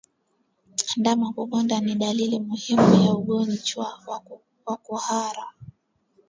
[0.99, 4.01] Ndama kukonda ni dalili muhimu ya ugonjwa
[4.65, 5.43] wa kuhara